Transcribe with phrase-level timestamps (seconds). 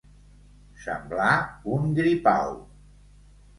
[0.85, 1.35] Semblar
[1.77, 2.59] un gripau.